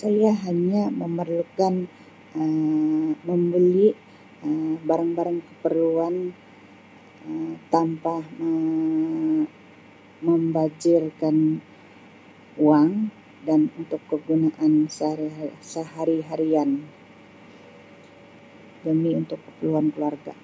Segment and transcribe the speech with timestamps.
[0.00, 1.74] Saya hanya memerlukan
[2.40, 3.88] Um membeli
[4.44, 6.14] Um barang-barang keperluan
[7.30, 9.36] Um tanpa Um
[10.26, 11.36] membajirkan
[12.66, 12.90] wang
[13.46, 16.70] dan untuk kegunaan sehari-hari- sehari-seharian
[18.84, 20.34] demi untuk keperluan keluarga.